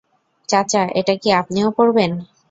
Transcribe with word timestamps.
চাচা, 0.49 0.83
এটা 0.99 1.13
কি 1.21 1.29
আপনিও 1.41 1.67
পড়বেন? 1.77 2.11